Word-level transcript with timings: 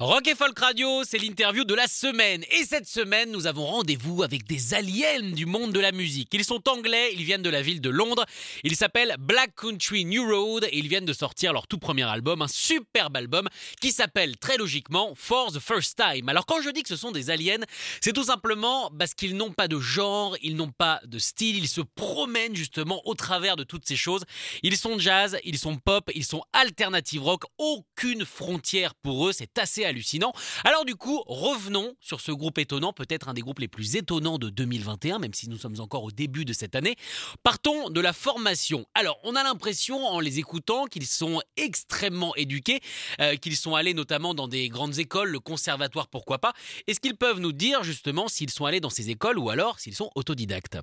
Rock 0.00 0.26
et 0.26 0.34
Folk 0.34 0.58
Radio, 0.58 1.04
c'est 1.04 1.18
l'interview 1.18 1.62
de 1.62 1.72
la 1.72 1.86
semaine. 1.86 2.42
Et 2.50 2.64
cette 2.64 2.88
semaine, 2.88 3.30
nous 3.30 3.46
avons 3.46 3.64
rendez-vous 3.64 4.24
avec 4.24 4.44
des 4.44 4.74
aliens 4.74 5.30
du 5.30 5.46
monde 5.46 5.70
de 5.70 5.78
la 5.78 5.92
musique. 5.92 6.30
Ils 6.32 6.44
sont 6.44 6.68
anglais, 6.68 7.12
ils 7.12 7.22
viennent 7.22 7.44
de 7.44 7.48
la 7.48 7.62
ville 7.62 7.80
de 7.80 7.90
Londres. 7.90 8.26
Ils 8.64 8.74
s'appellent 8.74 9.14
Black 9.20 9.54
Country 9.54 10.04
New 10.04 10.24
Road 10.28 10.64
et 10.64 10.78
ils 10.78 10.88
viennent 10.88 11.04
de 11.04 11.12
sortir 11.12 11.52
leur 11.52 11.68
tout 11.68 11.78
premier 11.78 12.02
album, 12.02 12.42
un 12.42 12.48
superbe 12.48 13.16
album 13.16 13.48
qui 13.80 13.92
s'appelle 13.92 14.36
très 14.36 14.56
logiquement 14.56 15.12
For 15.14 15.52
the 15.52 15.60
First 15.60 15.96
Time. 15.96 16.28
Alors 16.28 16.44
quand 16.44 16.60
je 16.60 16.70
dis 16.70 16.82
que 16.82 16.88
ce 16.88 16.96
sont 16.96 17.12
des 17.12 17.30
aliens, 17.30 17.62
c'est 18.00 18.12
tout 18.12 18.24
simplement 18.24 18.90
parce 18.98 19.14
qu'ils 19.14 19.36
n'ont 19.36 19.52
pas 19.52 19.68
de 19.68 19.78
genre, 19.78 20.36
ils 20.42 20.56
n'ont 20.56 20.72
pas 20.72 21.00
de 21.04 21.20
style, 21.20 21.56
ils 21.56 21.68
se 21.68 21.82
promènent 21.82 22.56
justement 22.56 23.00
au 23.06 23.14
travers 23.14 23.54
de 23.54 23.62
toutes 23.62 23.86
ces 23.86 23.94
choses. 23.94 24.24
Ils 24.64 24.76
sont 24.76 24.98
jazz, 24.98 25.38
ils 25.44 25.56
sont 25.56 25.76
pop, 25.76 26.10
ils 26.16 26.24
sont 26.24 26.42
alternative 26.52 27.22
rock, 27.22 27.44
aucune 27.58 28.24
frontière 28.24 28.96
pour 28.96 29.28
eux, 29.28 29.32
c'est 29.32 29.56
assez 29.56 29.83
hallucinant. 29.84 30.32
Alors 30.64 30.84
du 30.84 30.94
coup, 30.94 31.22
revenons 31.26 31.94
sur 32.00 32.20
ce 32.20 32.32
groupe 32.32 32.58
étonnant, 32.58 32.92
peut-être 32.92 33.28
un 33.28 33.34
des 33.34 33.40
groupes 33.40 33.58
les 33.58 33.68
plus 33.68 33.96
étonnants 33.96 34.38
de 34.38 34.50
2021, 34.50 35.18
même 35.18 35.34
si 35.34 35.48
nous 35.48 35.56
sommes 35.56 35.80
encore 35.80 36.04
au 36.04 36.10
début 36.10 36.44
de 36.44 36.52
cette 36.52 36.74
année. 36.74 36.96
Partons 37.42 37.90
de 37.90 38.00
la 38.00 38.12
formation. 38.12 38.86
Alors, 38.94 39.18
on 39.24 39.34
a 39.36 39.42
l'impression 39.42 40.06
en 40.06 40.20
les 40.20 40.38
écoutant 40.38 40.86
qu'ils 40.86 41.06
sont 41.06 41.40
extrêmement 41.56 42.34
éduqués, 42.36 42.80
euh, 43.20 43.36
qu'ils 43.36 43.56
sont 43.56 43.74
allés 43.74 43.94
notamment 43.94 44.34
dans 44.34 44.48
des 44.48 44.68
grandes 44.68 44.98
écoles, 44.98 45.30
le 45.30 45.40
conservatoire, 45.40 46.08
pourquoi 46.08 46.38
pas. 46.38 46.52
Est-ce 46.86 47.00
qu'ils 47.00 47.16
peuvent 47.16 47.40
nous 47.40 47.52
dire 47.52 47.82
justement 47.84 48.28
s'ils 48.28 48.50
sont 48.50 48.64
allés 48.64 48.80
dans 48.80 48.90
ces 48.90 49.10
écoles 49.10 49.38
ou 49.38 49.50
alors 49.50 49.78
s'ils 49.78 49.94
sont 49.94 50.10
autodidactes? 50.14 50.78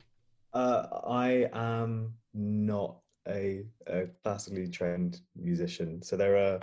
Uh, 0.54 0.84
I 1.08 1.48
am 1.54 2.12
not 2.34 3.02
a, 3.28 3.64
a 3.88 4.08
classically 4.24 4.70
trained 4.70 5.22
musician. 5.36 6.02
So 6.04 6.18
there 6.18 6.36
are 6.36 6.60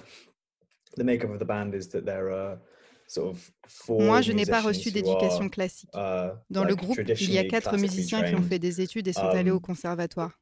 the 0.97 1.05
makeup 1.05 1.31
of 1.31 1.39
the 1.39 1.45
band 1.45 1.75
is 1.75 1.89
that 1.91 2.05
there 2.05 2.31
are 2.31 2.59
sort 3.07 3.29
of 3.35 3.51
four 3.67 4.03
Moi, 4.03 4.21
je 4.23 4.33
n'ai 4.33 4.47
pas 4.47 4.61
reçu 4.61 4.91
d'éducation 4.91 5.45
are, 5.45 5.51
classique. 5.51 5.91
uh, 5.95 6.31
Dans 6.51 6.65
le 6.65 6.75
groupe, 6.75 6.99
il 7.21 7.33
y 7.33 7.39
a 7.39 7.45
quatre 7.45 7.77
musiciens 7.77 8.23
qui 8.23 8.35
ont 8.35 8.43
fait 8.43 8.59
des 8.59 8.81
études 8.81 9.09
et 9.09 9.13
sont 9.13 9.23
allés 9.29 9.51
au 9.51 9.57
um, 9.57 9.61
conservatoire. 9.61 10.39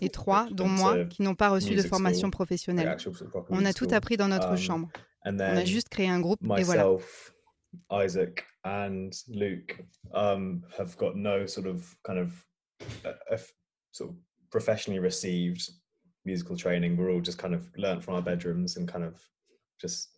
Et 0.00 0.08
trois, 0.08 0.48
dont 0.50 0.68
moi, 0.68 1.04
qui 1.04 1.22
n'ont 1.22 1.34
pas 1.34 1.50
reçu 1.50 1.74
de 1.74 1.82
formation 1.82 2.30
professionnelle. 2.30 2.96
On 3.50 3.64
a 3.64 3.72
tout 3.74 3.88
appris 3.92 4.16
dans 4.16 4.28
notre 4.28 4.52
Um, 4.52 4.56
chambre. 4.56 4.90
On 5.26 5.38
a 5.38 5.64
juste 5.64 5.88
créé 5.88 6.08
un 6.08 6.20
groupe 6.20 6.40
et 6.58 6.62
voilà. 6.62 6.86
Isaac, 7.90 8.44
and 8.64 9.10
Luke 9.28 9.84
um, 10.12 10.62
have 10.78 10.96
got 10.96 11.16
no 11.16 11.46
sort 11.46 11.66
of 11.66 11.94
kind 12.04 12.18
of 12.18 12.46
uh, 13.04 13.12
uh, 13.30 13.38
sort 13.90 14.10
of 14.10 14.16
professionally 14.50 15.00
received 15.00 15.68
musical 16.24 16.56
training. 16.56 16.96
We're 16.96 17.10
all 17.10 17.20
just 17.20 17.38
kind 17.38 17.52
of 17.52 17.68
learnt 17.76 18.02
from 18.02 18.14
our 18.14 18.22
bedrooms 18.22 18.76
and 18.76 18.88
kind 18.88 19.04
of 19.04 19.20
just 19.80 20.10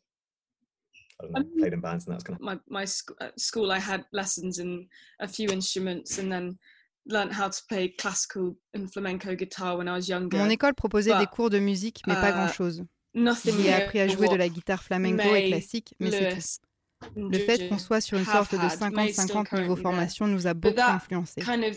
I 1.21 1.25
don't 1.25 1.33
know, 1.33 1.41
Um, 1.41 1.59
played 1.59 1.73
in 1.73 1.81
bands 1.81 2.07
and 2.07 2.15
that's 2.15 2.25
kind 2.25 2.39
of 2.39 2.43
my 2.43 2.59
my 2.69 2.85
sc- 2.85 3.17
at 3.21 3.39
school 3.41 3.71
I 3.73 3.79
had 3.79 4.05
lessons 4.13 4.59
in 4.59 4.87
a 5.21 5.27
few 5.29 5.49
instruments 5.51 6.19
and 6.19 6.31
then 6.31 6.59
learnt 7.07 7.33
how 7.33 7.49
to 7.49 7.63
play 7.69 7.89
classical 7.89 8.57
and 8.75 8.93
flamenco 8.93 9.35
guitar 9.35 9.77
when 9.79 9.89
I 9.89 9.93
was 9.93 10.09
younger. 10.09 10.37
Mon 10.39 10.51
école 10.51 10.75
proposait 10.75 11.17
des 11.19 11.27
cours 11.27 11.51
de 11.51 11.59
musique, 11.59 12.03
mais 12.07 12.15
pas 12.15 12.31
euh, 12.31 12.33
grand-chose. 12.33 12.85
Nothing 13.15 13.55
J'y 13.55 13.61
ai 13.61 13.71
near 13.71 13.83
appris 13.83 14.01
à 14.01 14.09
jouer 14.09 14.29
de 14.29 14.37
la 14.37 14.49
guitare 14.49 14.83
flamenco 14.83 15.35
et 15.35 15.49
classique, 15.49 15.95
mais 16.01 16.11
c'est 16.11 16.35
tout. 16.35 17.21
Le 17.31 17.39
fait 17.39 17.69
qu'on 17.69 17.79
soit 17.79 18.01
sur 18.01 18.19
une 18.19 18.25
sorte 18.25 18.53
de 18.55 18.59
had, 18.59 18.93
May's 18.93 19.13
still 19.15 19.37
50-50 19.37 19.61
niveau 19.61 19.77
formation 19.77 20.27
nous 20.27 20.47
a 20.47 20.55
beaucoup 20.55 20.81
influencé. 20.81 21.41
kind 21.43 21.63
of 21.65 21.77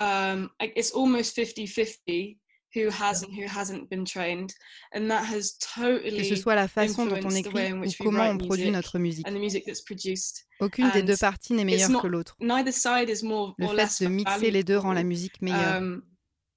um 0.00 0.50
like, 0.60 0.72
it's 0.76 0.92
almost 0.94 1.36
50-50 1.36 2.38
who 2.74 2.88
has 2.90 3.22
and 3.22 3.32
who 3.32 3.46
hasn't 3.46 3.88
been 3.90 4.04
trained 4.04 4.52
and 4.92 5.08
that 5.08 5.24
has 5.24 5.52
Que 5.52 5.66
ce 5.66 5.74
totally 5.74 6.36
soit 6.36 6.54
la 6.54 6.66
façon 6.68 7.06
dont 7.06 7.24
on 7.24 7.30
écrit 7.30 7.72
ou 7.72 7.84
comment 8.02 8.30
on 8.30 8.38
produit 8.38 8.64
music 8.64 8.72
notre 8.72 8.98
musique. 8.98 9.26
and 9.28 9.32
the 9.34 9.38
music 9.40 9.64
that's 9.66 9.82
produced 9.82 10.44
Aucune 10.60 10.90
des 10.92 11.02
deux 11.02 11.16
parties 11.16 11.54
n'est 11.54 11.64
meilleure 11.64 12.00
que 12.02 12.06
l'autre. 12.08 12.36
neither 12.40 12.72
side 12.72 13.08
is 13.08 13.22
more 13.22 13.54
Le 13.58 13.66
or 13.66 13.70
fait 13.72 13.76
less 13.76 14.02
de 14.02 14.08
mixer 14.08 14.50
les 14.50 14.62
deux 14.64 14.76
rend 14.78 14.92
la 14.92 15.04
musique 15.04 15.40
meilleure. 15.40 15.76
um, 15.76 16.02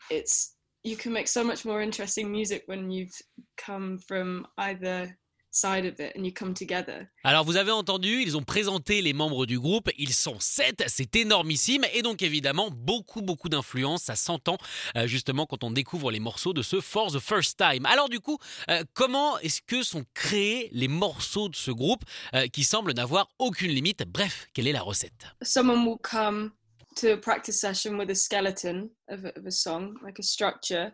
it's 0.09 0.55
you 0.83 0.95
can 0.95 1.11
make 1.11 1.27
so 1.27 1.43
much 1.43 1.65
more 1.65 1.81
interesting 1.81 2.29
music 2.31 2.63
when 2.67 2.89
you've 2.89 3.13
come 3.57 3.97
from 4.07 4.45
either 4.57 5.15
side 5.59 5.85
of 5.85 5.99
it 5.99 6.15
and 6.15 6.23
you 6.23 6.31
come 6.31 6.53
together. 6.53 7.07
Alors 7.23 7.43
vous 7.43 7.57
avez 7.57 7.71
entendu, 7.71 8.21
ils 8.21 8.37
ont 8.37 8.43
présenté 8.43 9.01
les 9.01 9.13
membres 9.13 9.45
du 9.45 9.59
groupe, 9.59 9.89
ils 9.97 10.13
sont 10.13 10.39
sept, 10.39 10.83
c'est 10.87 11.15
énormissime. 11.15 11.85
Et 11.93 12.01
donc 12.01 12.21
évidemment 12.21 12.69
beaucoup 12.71 13.21
beaucoup 13.21 13.49
d'influence, 13.49 14.03
ça 14.03 14.15
s'entend 14.15 14.57
euh, 14.95 15.07
justement 15.07 15.45
quand 15.45 15.63
on 15.63 15.71
découvre 15.71 16.11
les 16.11 16.19
morceaux 16.19 16.53
de 16.53 16.61
ce 16.61 16.81
For 16.81 17.11
the 17.11 17.19
First 17.19 17.57
Time. 17.57 17.85
Alors 17.85 18.09
du 18.09 18.19
coup, 18.19 18.37
euh, 18.69 18.83
comment 18.93 19.39
est-ce 19.39 19.61
que 19.61 19.83
sont 19.83 20.05
créés 20.13 20.69
les 20.71 20.87
morceaux 20.87 21.49
de 21.49 21.55
ce 21.55 21.71
groupe 21.71 22.03
euh, 22.33 22.47
qui 22.47 22.63
semble 22.63 22.93
n'avoir 22.93 23.29
aucune 23.39 23.71
limite? 23.71 24.03
Bref, 24.07 24.47
quelle 24.53 24.67
est 24.67 24.73
la 24.73 24.81
recette? 24.81 25.25
Someone 25.41 25.85
will 25.85 25.99
come 26.01 26.51
to 26.95 27.13
a 27.13 27.17
practice 27.17 27.59
session 27.59 27.97
with 27.97 28.09
a 28.09 28.15
skeleton 28.15 28.89
of 29.09 29.25
a, 29.25 29.37
of 29.37 29.45
a 29.45 29.51
song, 29.51 29.95
like 30.03 30.19
a 30.19 30.23
structure, 30.23 30.91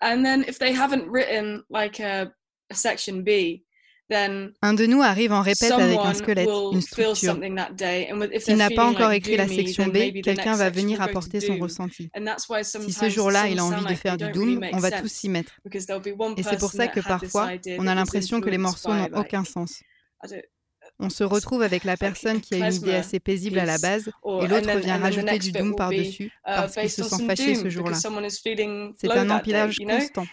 and 0.00 0.24
then 0.24 0.44
if 0.48 0.58
they 0.58 0.72
haven't 0.74 1.06
written 1.10 1.62
like 1.70 2.00
a, 2.00 2.32
a 2.70 2.74
section 2.74 3.22
B, 3.22 3.62
Un 4.10 4.74
de 4.74 4.86
nous 4.86 5.02
arrive 5.02 5.32
en 5.32 5.40
répète 5.40 5.72
avec 5.72 5.98
un 5.98 6.14
squelette, 6.14 6.48
une 6.72 6.80
structure. 6.82 7.38
S'il 8.38 8.56
n'a 8.56 8.70
pas 8.70 8.84
encore 8.84 9.12
écrit 9.12 9.36
la 9.36 9.48
section 9.48 9.86
B, 9.86 10.20
quelqu'un 10.22 10.56
va 10.56 10.70
venir 10.70 11.00
apporter 11.00 11.40
son 11.40 11.58
ressenti. 11.58 12.10
And 12.16 12.24
that's 12.24 12.48
why 12.48 12.64
Si 12.64 12.92
ce 12.92 13.08
jour-là, 13.08 13.48
il 13.48 13.58
a 13.58 13.64
envie 13.64 13.84
de 13.84 13.94
faire 13.94 14.16
du 14.16 14.30
doom, 14.30 14.64
on 14.72 14.78
va 14.78 14.90
tous 14.90 15.08
s'y 15.08 15.28
mettre. 15.28 15.52
Et 16.36 16.42
c'est 16.42 16.58
pour 16.58 16.70
ça 16.70 16.86
that 16.86 16.88
que 16.88 17.00
parfois, 17.00 17.50
on 17.78 17.86
a 17.86 17.94
l'impression 17.94 18.40
que 18.40 18.50
les 18.50 18.58
morceaux 18.58 18.92
n'ont 18.92 19.10
aucun 19.14 19.44
sens. 19.44 19.82
On 21.00 21.10
se 21.10 21.24
retrouve 21.24 21.62
avec 21.62 21.84
la 21.84 21.96
personne 21.96 22.40
qui 22.40 22.54
a 22.54 22.68
une 22.68 22.74
idée 22.74 22.94
assez 22.94 23.18
paisible 23.18 23.58
à 23.58 23.64
la 23.64 23.78
base 23.78 24.08
et 24.08 24.46
l'autre 24.46 24.78
vient 24.78 24.98
rajouter 24.98 25.38
du 25.38 25.50
doom 25.50 25.74
par-dessus 25.74 26.26
uh, 26.26 26.30
parce 26.44 26.74
qu'il 26.74 26.90
se 26.90 27.02
sent 27.02 27.26
fâché 27.26 27.54
ce 27.54 27.68
jour-là. 27.68 27.96
C'est 27.96 29.10
un 29.10 29.30
empilage 29.30 29.78
constant. 29.78 30.26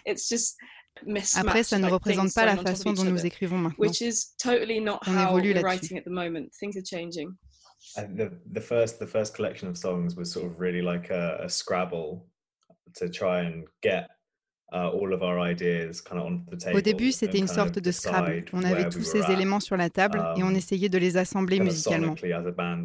It's 1.03 1.33
just 1.33 1.37
Après, 1.37 1.59
mismatched, 1.59 1.69
ça 1.69 1.77
ne 1.79 1.83
like, 1.85 1.93
représente 1.93 2.25
things 2.27 2.33
pas 2.33 2.45
la 2.45 2.51
thrown 2.53 2.59
on 2.59 2.63
top 2.63 2.71
of 2.73 2.77
façon 2.77 2.89
each 2.91 2.97
dont 2.97 3.03
nous 3.05 3.19
other, 3.19 3.27
écrivons 3.27 3.57
maintenant. 3.57 3.77
which 3.79 4.01
is 4.01 4.35
totally 4.37 4.79
not 4.79 4.99
On 5.07 5.13
how 5.15 5.29
évolue 5.31 5.53
we're 5.53 5.53
là-dessus. 5.55 5.63
writing 5.65 5.97
at 5.97 6.03
the 6.03 6.09
moment. 6.11 6.49
Things 6.59 6.75
are 6.77 6.83
changing. 6.83 7.37
And 7.97 8.15
the 8.17 8.31
the 8.53 8.61
first 8.61 8.99
the 8.99 9.07
first 9.07 9.33
collection 9.33 9.67
of 9.67 9.77
songs 9.77 10.15
was 10.15 10.31
sort 10.31 10.45
of 10.45 10.59
really 10.59 10.81
like 10.81 11.09
a, 11.09 11.39
a 11.43 11.49
scrabble 11.49 12.27
to 12.95 13.09
try 13.09 13.41
and 13.41 13.65
get 13.81 14.09
Au 16.73 16.81
début, 16.81 17.11
c'était 17.11 17.39
une 17.39 17.45
kind 17.45 17.55
sorte 17.55 17.79
de 17.79 17.91
Scrabble. 17.91 18.45
On 18.53 18.63
avait 18.63 18.89
tous 18.89 19.03
ces 19.03 19.31
éléments 19.31 19.59
sur 19.59 19.77
la 19.77 19.89
table 19.89 20.23
et 20.37 20.43
on 20.43 20.47
um, 20.47 20.55
essayait 20.55 20.89
de 20.89 20.97
les 20.97 21.17
assembler 21.17 21.59
musicalement. 21.59 22.15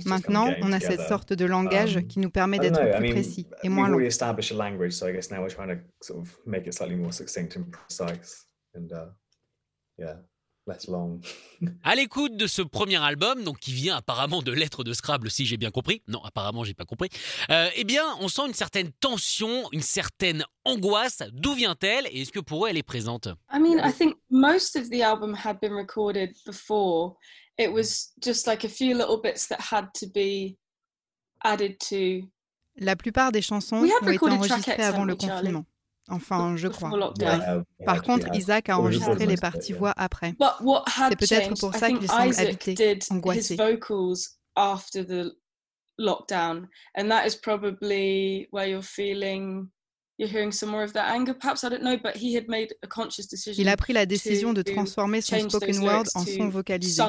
Maintenant, 0.05 0.53
on 0.63 0.73
a 0.73 0.81
cette 0.81 1.03
sorte 1.03 1.33
de 1.33 1.45
langage 1.45 1.97
Um, 1.97 2.07
qui 2.07 2.19
nous 2.19 2.31
permet 2.31 2.59
d'être 2.59 2.97
plus 2.97 3.11
précis 3.11 3.47
et 3.63 3.69
moins 3.69 3.89
long. 3.89 3.99
Less 10.67 10.87
long. 10.89 11.21
À 11.85 11.95
l'écoute 11.95 12.37
de 12.37 12.47
ce 12.47 12.63
premier 12.63 13.03
album, 13.03 13.45
donc 13.45 13.59
qui 13.59 13.73
vient 13.73 13.97
apparemment 13.97 14.43
de 14.43 14.53
lettres 14.53 14.85
de 14.85 14.93
Scrabble, 14.93 15.31
si 15.31 15.47
j'ai 15.47 15.57
bien 15.57 15.71
compris. 15.71 16.03
Non, 16.09 16.23
apparemment, 16.25 16.65
j'ai 16.65 16.75
pas 16.75 16.85
compris. 16.85 17.09
Euh, 17.51 17.69
eh 17.75 17.85
bien, 17.85 18.05
on 18.21 18.29
sent 18.29 18.47
une 18.47 18.55
certaine 18.55 18.93
tension, 18.93 19.69
une 19.73 19.83
certaine 19.83 20.45
angoisse. 20.65 21.23
D'où 21.33 21.55
vient-elle 21.55 22.07
et 22.11 22.23
est-ce 22.23 22.33
que 22.33 22.41
pour 22.41 22.67
eux, 22.67 22.69
elle 22.69 22.77
est 22.77 22.83
présente? 22.83 23.29
I 23.53 23.59
mean, 23.59 23.79
I 23.79 23.93
think 23.93 24.17
most 24.31 24.77
of 24.77 24.91
the 24.91 25.01
album 25.03 25.35
had 25.35 25.59
been 25.61 25.73
recorded 25.73 26.35
before. 26.45 27.17
It 27.59 27.73
was 27.73 28.13
just 28.23 28.47
like 28.47 28.65
a 28.65 28.69
few 28.69 28.95
little 28.95 29.19
bits 29.23 29.49
that 29.49 29.61
had 29.73 29.87
to 29.95 30.07
be 30.07 30.59
added 31.43 31.79
to 31.89 32.29
La 32.79 32.95
plupart 32.95 33.33
des 33.33 33.41
chansons 33.41 33.81
We 33.81 33.91
have 33.91 34.03
ont 34.03 34.09
été 34.09 34.13
recorded 34.13 34.39
enregistrées 34.39 34.83
avant 34.83 35.05
le 35.05 35.17
confinement. 35.17 35.65
Enfin, 36.09 36.57
je 36.57 36.69
crois. 36.69 36.91
Bref. 37.19 37.63
Par 37.85 38.03
contre, 38.03 38.29
Isaac 38.35 38.69
a 38.69 38.79
enregistré 38.79 39.27
les 39.27 39.37
parties 39.37 39.73
voix 39.73 39.93
après. 39.97 40.35
But 40.39 40.61
what 40.61 40.85
had 40.87 41.11
C'est 41.11 41.17
peut-être 41.17 41.59
pour 41.59 41.75
ça 41.75 41.89
qu'il 41.91 42.09
semble 42.09 42.35
habité, 42.39 42.99
angoissé. 43.11 43.55
his 43.55 43.57
vocals 43.57 44.39
after 44.55 45.05
the 45.05 45.33
lockdown, 45.99 46.69
and 46.97 47.09
that 47.09 47.27
is 47.27 47.37
probably 47.37 48.49
where 48.53 48.69
you're 48.69 48.83
feeling 48.83 49.69
you're 50.19 50.31
hearing 50.31 50.53
some 50.53 50.71
more 50.71 50.83
of 50.83 50.93
that 50.95 51.11
anger. 51.11 51.35
Perhaps 51.35 51.65
I 51.65 51.69
don't 51.69 51.83
know, 51.83 51.99
but 51.99 52.17
he 52.17 52.37
had 52.37 52.49
made 52.49 52.75
a 52.83 52.87
conscious 52.87 53.27
decision. 53.27 53.63
Il 53.63 53.69
a 53.69 53.77
pris 53.77 53.93
la 53.93 54.07
décision 54.07 54.53
de 54.53 54.63
to 54.63 54.73
transformer 54.73 55.21
son 55.21 55.49
spoken 55.51 55.83
word 55.83 56.07
en 56.15 56.25
son 56.25 56.49
vocalisé. 56.49 57.03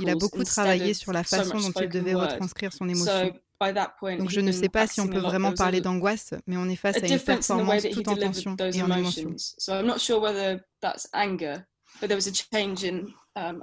Il 0.00 0.08
a 0.08 0.14
beaucoup 0.14 0.44
travaillé 0.44 0.92
of 0.92 0.96
sur 0.96 1.12
la 1.12 1.24
façon 1.24 1.58
dont 1.58 1.72
il 1.80 1.88
devait 1.88 2.14
retranscrire 2.14 2.72
son 2.72 2.88
So 2.88 2.94
émotion. 2.94 3.32
By 3.60 3.72
that 3.72 3.94
point, 3.98 4.18
Donc 4.18 4.30
je 4.30 4.40
ne 4.40 4.52
sais 4.52 4.68
pas 4.68 4.86
si 4.86 5.00
on 5.00 5.08
peut 5.08 5.18
vraiment 5.18 5.52
parler 5.52 5.80
d'angoisse, 5.80 6.34
mais 6.46 6.56
on 6.56 6.68
est 6.68 6.76
face 6.76 6.96
à 7.02 7.06
une 7.06 7.18
performance 7.18 7.82
tout 7.92 8.08
en 8.08 8.16
tension 8.16 8.56
those 8.56 8.76
et 8.76 8.82
en 8.82 8.90
émotion. 8.90 9.22
emotions. 9.28 9.54
So 9.58 9.72
I'm 9.72 9.86
not 9.86 9.98
sure 9.98 10.20
whether 10.20 10.60
that's 10.80 11.08
anger, 11.12 11.64
but 12.00 12.08
there 12.08 12.16
was 12.16 12.28
a 12.28 12.32
change 12.32 12.84
in 12.84 13.06
um, 13.36 13.62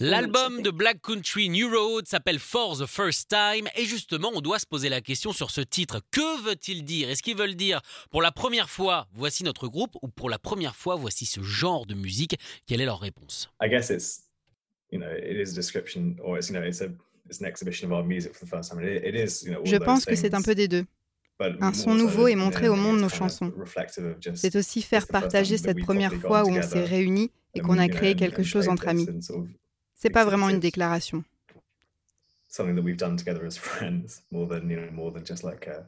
L'album 0.00 0.62
de 0.62 0.70
Black 0.70 1.00
Country 1.00 1.48
New 1.48 1.68
Road 1.70 2.06
s'appelle 2.06 2.38
For 2.38 2.76
the 2.76 2.86
First 2.86 3.28
Time 3.30 3.68
et 3.74 3.84
justement 3.84 4.30
on 4.34 4.40
doit 4.40 4.58
se 4.58 4.66
poser 4.66 4.88
la 4.88 5.00
question 5.00 5.32
sur 5.32 5.50
ce 5.50 5.60
titre. 5.60 6.00
Que 6.10 6.42
veut-il 6.42 6.84
dire? 6.84 7.08
Est-ce 7.08 7.22
qu'ils 7.22 7.36
veulent 7.36 7.54
dire 7.54 7.80
pour 8.10 8.22
la 8.22 8.32
première 8.32 8.68
fois 8.68 9.06
voici 9.14 9.44
notre 9.44 9.68
groupe 9.68 9.96
ou 10.02 10.08
pour 10.08 10.28
la 10.28 10.38
première 10.38 10.76
fois 10.76 10.96
voici 10.96 11.26
ce 11.26 11.42
genre 11.42 11.86
de 11.86 11.94
musique? 11.94 12.36
Quelle 12.66 12.80
est 12.80 12.86
leur 12.86 13.00
réponse? 13.00 13.48
I 13.62 13.68
guess 13.68 13.90
it's 13.90 14.24
you 14.90 14.98
know 14.98 15.10
it 15.10 15.36
is 15.36 15.52
a 15.52 15.54
description 15.54 16.16
or 16.22 16.36
it's 16.36 16.50
you 16.50 16.54
know 16.54 16.62
it's 16.66 16.82
a 16.82 16.88
it's 17.28 17.40
an 17.40 17.46
exhibition 17.46 17.90
of 17.90 17.96
our 17.98 18.04
music 18.04 18.34
for 18.34 18.44
the 18.44 18.50
first 18.50 18.70
time. 18.70 18.80
It, 18.82 19.04
it 19.04 19.14
is 19.14 19.42
you 19.44 19.52
know. 19.52 19.60
all 19.60 19.66
Je 19.66 19.76
pense 19.76 20.04
que 20.04 20.14
c'est 20.16 20.34
un 20.34 20.42
peu 20.42 20.54
des 20.54 20.68
deux. 20.68 20.84
but 21.38 21.56
un 21.60 21.66
more 21.66 21.74
son 21.74 21.92
so 21.92 21.96
nouveau 21.98 22.22
than 22.22 22.28
et 22.28 22.36
montrer 22.36 22.68
au 22.68 22.76
monde 22.76 22.96
it's 22.96 23.02
nos 23.02 23.08
chansons. 23.10 23.52
reflective 23.58 24.04
of 24.06 24.16
just 24.20 24.36
C'est 24.38 24.56
aussi 24.56 24.80
faire 24.82 25.06
partager 25.06 25.58
cette 25.58 25.76
we've 25.76 25.84
première 25.84 26.14
fois 26.14 26.44
où 26.44 26.48
on 26.50 26.62
s'est 26.62 26.68
together 26.70 26.88
réunis 26.88 27.30
et 27.54 27.60
and, 27.60 27.64
qu'on 27.64 27.78
a 27.78 27.88
créé 27.88 28.14
quelque 28.14 28.42
chose 28.42 28.68
entre 28.68 28.84
this 28.84 28.90
amis. 28.90 29.06
C'est 29.94 30.10
pas 30.10 30.22
it's- 30.22 30.26
vraiment 30.28 30.48
une 30.48 30.60
déclaration. 30.60 31.24
Something 32.48 32.76
that 32.76 32.82
we've 32.82 32.96
done 32.96 33.16
together 33.16 33.44
as 33.44 33.56
friends, 33.58 34.22
more 34.30 34.46
than 34.48 34.68
you 34.70 34.76
know, 34.80 34.90
more 34.92 35.12
than 35.12 35.24
just 35.26 35.42
like 35.42 35.66
a 35.66 35.86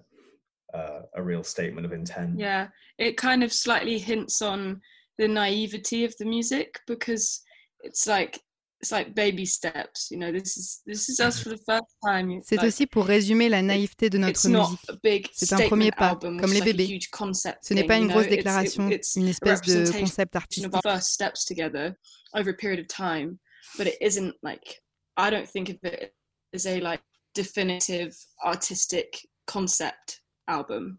uh, 0.75 1.03
a 1.15 1.23
real 1.23 1.43
statement 1.43 1.87
of 1.87 1.93
intent. 1.95 2.39
Yeah, 2.39 2.69
it 2.99 3.17
kind 3.17 3.43
of 3.43 3.53
slightly 3.53 3.99
hints 3.99 4.43
on 4.43 4.81
the 5.17 5.29
naivety 5.29 6.05
of 6.05 6.15
the 6.19 6.27
music 6.27 6.81
because 6.87 7.41
it's 7.83 8.07
like 8.07 8.41
it's 8.81 8.93
like 8.93 9.15
baby 9.15 9.45
steps. 9.45 10.11
You 10.11 10.19
know, 10.19 10.31
this 10.33 10.57
is 10.57 10.83
this 10.87 11.09
is 11.09 11.21
us 11.21 11.41
for 11.43 11.49
the 11.51 11.59
first 11.67 11.97
time. 12.05 12.41
C'est 12.43 12.57
like, 12.57 12.67
aussi 12.67 12.87
pour 12.87 13.07
résumer 13.07 13.49
la 13.49 13.63
naïveté 13.63 14.09
de 14.11 14.19
it's 14.19 14.45
notre 14.45 14.49
not 14.49 14.71
musique. 14.71 14.91
a 14.91 14.97
big 15.03 15.29
C'est 15.33 15.53
un 15.53 15.67
premier 15.69 15.91
pas, 15.91 16.11
album, 16.11 16.41
comme 16.41 16.51
les 16.53 16.59
is 16.59 16.61
like 16.61 16.69
a 16.69 16.73
bébés. 16.73 16.87
huge 16.87 17.11
concept 17.11 17.59
Ce 17.65 17.75
n'est 17.75 17.85
pas 17.87 17.97
une 17.99 18.09
grosse 18.09 18.29
déclaration, 18.29 18.89
it's 18.91 19.17
une 19.17 19.29
espèce 19.29 19.61
de 19.63 19.91
concept 19.99 20.37
artistique. 20.37 20.73
first 20.83 21.09
steps 21.13 21.45
together 21.45 21.95
over 22.35 22.51
a 22.51 22.55
period 22.55 22.79
of 22.81 22.87
time, 22.87 23.39
but 23.77 23.87
it 23.87 23.97
isn't 24.01 24.35
like 24.43 24.81
I 25.17 25.31
don't 25.31 25.49
think 25.49 25.69
of 25.71 25.77
it 25.83 26.15
as 26.55 26.67
a 26.67 26.81
like 26.81 27.01
definitive 27.35 28.15
artistic 28.45 29.27
concept 29.47 30.23
album. 30.47 30.99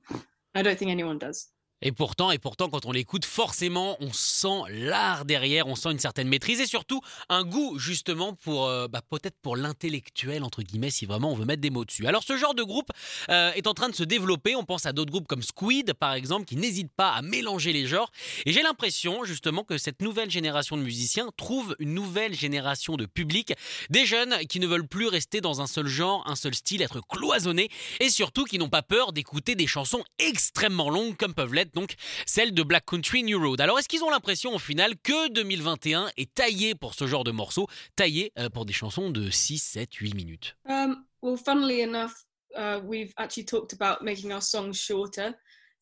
I 0.56 0.62
don't 0.64 0.78
think 0.78 0.92
anyone 0.92 1.18
does. 1.18 1.48
Et 1.82 1.92
pourtant, 1.92 2.32
et 2.32 2.40
pourtant, 2.40 2.70
quand 2.70 2.86
on 2.86 2.92
l'écoute, 2.92 3.26
forcément, 3.26 3.98
on 4.02 4.12
sent 4.12 4.64
l'art 4.70 5.26
derrière, 5.26 5.68
on 5.68 5.76
sent 5.76 5.92
une 5.92 6.00
certaine 6.00 6.28
maîtrise 6.28 6.60
et 6.60 6.66
surtout 6.66 7.02
un 7.30 7.44
goût 7.44 7.80
justement 7.80 8.34
pour, 8.34 8.68
euh, 8.68 8.88
bah, 8.88 9.02
peut-être 9.10 9.38
pour 9.42 9.56
l'intellectuel 9.56 10.44
entre 10.44 10.62
guillemets, 10.62 10.90
si 10.90 11.06
vraiment 11.06 11.32
on 11.32 11.36
veut 11.36 11.46
mettre 11.46 11.62
des 11.62 11.70
mots 11.70 11.86
dessus. 11.86 12.06
Alors, 12.06 12.24
ce 12.24 12.38
genre 12.38 12.54
de 12.54 12.64
groupe 12.64 12.90
euh, 13.30 13.52
est 13.54 13.68
en 13.68 13.74
train 13.74 13.90
de 13.90 13.96
se 13.96 14.04
développer. 14.04 14.56
On 14.56 14.66
pense 14.66 14.86
à 14.86 14.92
d'autres 14.92 15.12
groupes 15.12 15.28
comme 15.28 15.42
Squid, 15.42 15.94
par 15.94 16.14
exemple, 16.14 16.46
qui 16.46 16.58
n'hésitent 16.58 16.94
pas 16.96 17.12
à 17.12 17.22
mélanger 17.22 17.72
les 17.72 17.88
genres. 17.88 18.12
Et 18.46 18.52
j'ai 18.52 18.62
l'impression 18.62 19.24
justement 19.24 19.64
que 19.64 19.78
cette 19.78 20.02
nouvelle 20.02 20.30
génération 20.30 20.76
de 20.76 20.82
musiciens 20.82 21.30
trouve 21.38 21.76
une 21.80 21.94
nouvelle 21.94 22.34
génération 22.34 22.98
de 22.98 23.06
public, 23.06 23.54
des 23.90 24.06
jeunes 24.06 24.36
qui 24.50 24.60
ne 24.60 24.68
veulent 24.68 24.88
plus 24.88 25.08
rester 25.08 25.42
dans 25.42 25.62
un 25.62 25.68
seul 25.68 25.88
genre, 25.88 26.24
un 26.28 26.36
seul 26.36 26.54
style, 26.54 26.82
être 26.82 27.02
cloisonnés 27.08 27.70
et 28.00 28.10
surtout 28.10 28.44
qui 28.44 28.58
n'ont 28.58 28.70
pas 28.70 28.82
peur 28.82 29.14
d'écouter 29.14 29.56
des 29.56 29.68
chansons 29.68 30.04
extrêmement 30.18 30.90
longues 30.90 31.16
comme 31.16 31.34
peuvent 31.34 31.54
l'être 31.54 31.69
donc 31.74 31.96
celles 32.26 32.54
de 32.54 32.64
Black 32.64 32.86
Country 32.86 33.24
New 33.24 33.40
Road. 33.40 33.62
Alors 33.62 33.80
est-ce 33.80 33.88
qu'ils 33.88 34.04
ont 34.04 34.10
l'impression 34.10 34.56
au 34.56 34.60
final 34.60 34.94
que 35.02 35.30
2021 35.30 36.10
est 36.18 36.34
taillé 36.34 36.76
pour 36.76 36.94
ce 36.94 37.08
genre 37.08 37.24
de 37.24 37.32
morceaux, 37.32 37.68
taillé 37.96 38.32
euh, 38.38 38.50
pour 38.50 38.66
des 38.66 38.74
chansons 38.74 39.10
de 39.10 39.30
6, 39.30 39.60
7, 39.60 39.94
8 39.94 40.16
minutes? 40.16 40.56
Um, 40.68 41.06
well, 41.22 41.38
funnily 41.38 41.82
enough, 41.82 42.26
uh, 42.56 42.80
we've 42.84 43.14
actually 43.18 43.46
talked 43.46 43.74
about 43.74 44.04
making 44.04 44.32
our 44.32 44.42
songs 44.42 44.74
shorter 44.74 45.34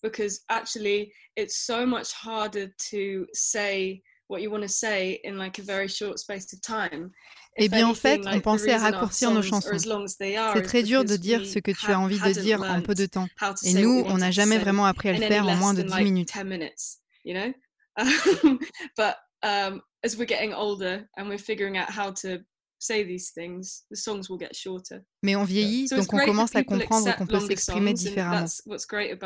because 0.01 0.41
actually 0.49 1.11
it's 1.35 1.57
so 1.57 1.85
much 1.85 2.13
harder 2.13 2.67
to 2.91 3.25
say 3.33 4.01
what 4.29 4.41
you 4.41 4.51
want 4.51 4.63
to 4.63 4.69
say 4.69 5.19
in 5.23 5.37
like 5.37 5.59
a 5.59 5.63
very 5.63 5.87
short 5.87 6.19
space 6.19 6.53
of 6.53 6.61
time. 6.61 7.11
Eh 7.57 7.69
bien, 7.69 7.87
en 7.87 7.95
fait, 7.95 8.21
on 8.25 8.39
pensait 8.39 8.71
à 8.71 8.77
raccourcir 8.77 9.31
nos 9.31 9.41
chansons. 9.41 9.77
C'est 9.77 10.61
très 10.61 10.83
dur 10.83 11.03
de 11.03 11.15
dire 11.15 11.45
ce 11.45 11.59
que 11.59 11.71
tu 11.71 11.91
as 11.91 11.99
envie 11.99 12.19
de 12.19 12.39
dire 12.39 12.61
en 12.61 12.81
peu 12.81 12.93
de 12.93 13.05
temps. 13.05 13.27
Et 13.63 13.73
nous, 13.73 14.03
on 14.07 14.17
n'a 14.17 14.31
jamais 14.31 14.57
vraiment 14.57 14.85
appris 14.85 15.09
à 15.09 15.13
le 15.13 15.19
faire 15.19 15.47
en 15.47 15.55
moins 15.55 15.73
de 15.73 15.81
than, 15.81 15.87
10 15.87 15.93
like, 15.93 16.03
minutes. 16.03 16.33
10 16.33 16.43
minutes, 16.43 16.97
you 17.23 17.33
know? 17.33 17.53
but 18.97 19.15
as 19.43 20.15
we're 20.17 20.27
getting 20.27 20.53
older 20.53 21.07
and 21.17 21.27
we're 21.27 21.39
figuring 21.39 21.77
out 21.77 21.89
how 21.89 22.11
to 22.11 22.43
say 22.79 23.03
these 23.03 23.31
things, 23.31 23.85
the 23.89 23.95
songs 23.95 24.29
will 24.29 24.37
get 24.37 24.53
shorter. 24.53 25.01
Mais 25.23 25.35
on 25.35 25.43
vieillit, 25.43 25.87
donc 25.89 26.13
on 26.13 26.19
commence 26.19 26.55
à 26.55 26.63
comprendre 26.63 27.15
qu'on 27.15 27.25
peut 27.25 27.39
s'exprimer 27.39 27.93
différemment. 27.93 28.45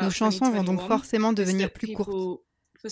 Nos 0.00 0.10
chansons 0.10 0.50
vont 0.50 0.64
donc 0.64 0.78
2021, 0.78 0.88
forcément 0.88 1.32
devenir 1.34 1.70
plus 1.70 1.92
courtes. 1.92 2.40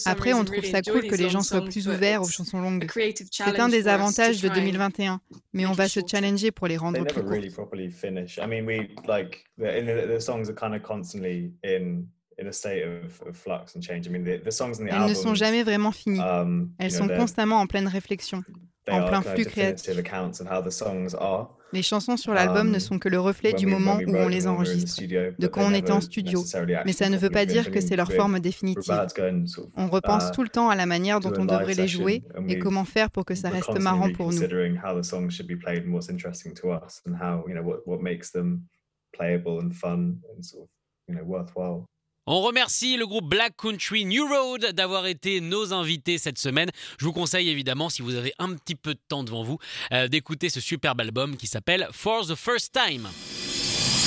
Après, 0.06 0.32
on 0.32 0.44
trouve 0.44 0.64
ça 0.64 0.82
cool 0.82 1.06
que 1.06 1.16
les 1.16 1.31
gens 1.31 1.42
soient 1.42 1.64
plus 1.64 1.88
ouverts 1.88 2.22
aux 2.22 2.28
chansons 2.28 2.60
longues. 2.60 2.87
creative 2.87 3.28
C'est 3.31 3.58
un 3.58 3.69
des 3.69 3.88
avantages 3.88 4.40
de 4.40 4.48
try 4.48 4.58
and 4.58 4.62
2021, 4.62 5.20
mais 5.52 5.66
on 5.66 5.72
va 5.72 5.88
se 5.88 6.00
challenger 6.06 6.50
pour 6.50 6.66
les 6.66 6.76
rendre 6.76 7.04
plus 7.04 7.22
courtes. 7.22 7.54
properly 7.54 7.90
finish. 7.90 8.38
I 8.38 8.46
mean, 8.46 8.64
we 8.66 8.88
like 9.06 9.44
the, 9.58 9.64
in 9.64 9.87
the, 9.87 10.16
the 10.16 10.20
songs 10.20 10.48
are 10.48 10.54
kind 10.54 10.75
of 10.75 10.82
constantly 10.82 11.52
in 11.64 12.06
in 12.38 12.46
a 12.46 12.52
state 12.52 12.82
of, 12.84 13.20
of 13.26 13.37
flux 13.37 13.76
and 13.76 13.82
change. 13.82 14.06
I 14.06 14.10
mean, 14.10 14.25
the, 14.25 14.38
the 14.42 14.50
songs 14.50 14.81
in 14.81 14.87
the 14.87 14.92
Elles 14.92 15.08
ne 15.08 15.14
sont 15.14 15.34
jamais 15.34 15.62
vraiment 15.62 15.92
finies. 15.92 16.20
um, 16.20 16.70
Elles 16.78 16.92
sont 16.92 17.08
constamment 17.08 17.60
en 17.60 17.66
pleine 17.66 17.87
réflexion. 17.87 18.42
En 18.90 19.06
plein 19.06 19.22
flux 19.22 19.44
créatif. 19.44 19.88
Les 21.72 21.82
chansons 21.82 22.16
sur 22.16 22.34
l'album 22.34 22.69
ne 22.69 22.75
Um, 22.75 22.81
sont 22.81 22.98
que 22.98 23.08
le 23.08 23.20
reflet 23.20 23.52
du 23.52 23.66
moment 23.66 23.98
où 24.06 24.16
on 24.16 24.28
les 24.28 24.46
enregistre, 24.46 25.02
de 25.02 25.46
quand 25.46 25.62
on 25.62 25.75
était 25.75 25.92
en 25.92 26.00
studio. 26.00 26.42
Mais 26.84 26.92
ça 26.92 27.08
ne 27.08 27.16
veut 27.16 27.31
pas 27.31 27.46
dire 27.46 27.70
que 27.70 27.81
c'est 27.81 27.96
leur 27.96 28.12
forme 28.12 28.40
définitive. 28.40 28.94
On 29.76 29.88
repense 29.88 30.28
uh, 30.28 30.32
tout 30.32 30.42
le 30.42 30.48
temps 30.48 30.69
à 30.69 30.75
la 30.75 30.87
manière 30.87 31.20
do 31.20 31.31
dont 31.31 31.42
on 31.42 31.44
devrait 31.44 31.75
les 31.75 31.88
jouer 31.88 32.22
et 32.48 32.58
comment 32.58 32.84
faire 32.84 33.10
pour 33.10 33.25
que 33.25 33.34
ça 33.34 33.50
reste 33.50 33.78
marrant 33.78 34.10
pour 34.12 34.32
nous. 34.32 34.42
On 42.32 42.43
remercie 42.43 42.97
le 42.97 43.09
groupe 43.09 43.29
Black 43.29 43.56
Country 43.56 44.05
New 44.05 44.25
Road 44.25 44.65
d'avoir 44.73 45.06
été 45.06 45.41
nos 45.41 45.73
invités 45.73 46.17
cette 46.17 46.38
semaine. 46.38 46.71
Je 47.00 47.05
vous 47.05 47.12
conseille 47.12 47.49
évidemment, 47.49 47.88
si 47.88 48.03
vous 48.03 48.15
avez 48.15 48.32
un 48.38 48.55
petit 48.55 48.77
peu 48.77 48.94
de 48.94 49.00
temps 49.09 49.25
devant 49.25 49.43
vous, 49.43 49.59
euh, 49.93 50.07
d'écouter 50.07 50.49
ce 50.49 50.61
superbe 50.61 51.00
album 51.00 51.37
qui 51.37 51.49
s'appelle 51.49 51.88
For 51.90 52.25
the 52.25 52.37
First 52.37 52.73
Time. 52.73 53.09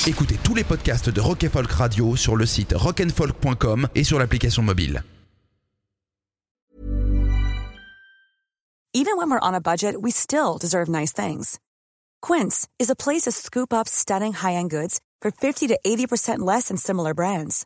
Écoutez 0.07 0.37
tous 0.41 0.55
les 0.55 0.63
podcasts 0.63 1.09
de 1.09 1.19
Rock 1.19 1.43
and 1.43 1.49
Folk 1.49 1.69
Radio 1.69 2.15
sur 2.15 2.37
le 2.37 2.45
site 2.45 2.73
rockandfolk.com 2.73 3.89
et 3.93 4.05
sur 4.05 4.19
l'application 4.19 4.63
mobile. 4.63 5.03
Even 8.93 9.17
when 9.17 9.29
we're 9.29 9.41
on 9.41 9.53
a 9.53 9.59
budget, 9.59 10.01
we 10.01 10.13
still 10.13 10.57
deserve 10.57 10.87
nice 10.87 11.11
things. 11.11 11.59
Quince 12.21 12.69
is 12.79 12.89
a 12.89 12.95
place 12.95 13.23
to 13.23 13.31
scoop 13.31 13.73
up 13.73 13.89
stunning 13.89 14.31
high-end 14.31 14.69
goods 14.69 15.01
for 15.19 15.29
50 15.29 15.67
to 15.67 15.77
80% 15.85 16.39
less 16.39 16.69
than 16.69 16.77
similar 16.77 17.13
brands. 17.13 17.65